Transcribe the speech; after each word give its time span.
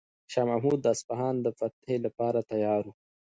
شاه 0.31 0.45
محمود 0.49 0.79
د 0.81 0.87
اصفهان 0.95 1.35
د 1.41 1.47
فتح 1.59 1.89
لپاره 2.05 2.39
تیار 2.51 2.81
و. 2.85 2.89